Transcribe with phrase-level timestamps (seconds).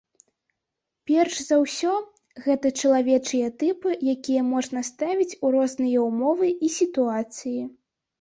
[1.09, 1.91] Перш за ўсё,
[2.45, 7.61] гэта чалавечыя тыпы, якія можна ставіць у розныя ўмовы і сітуацыі.